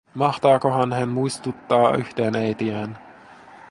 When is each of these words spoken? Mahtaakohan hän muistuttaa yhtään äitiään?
Mahtaakohan 0.15 0.93
hän 0.93 1.09
muistuttaa 1.09 1.95
yhtään 1.95 2.35
äitiään? 2.35 2.97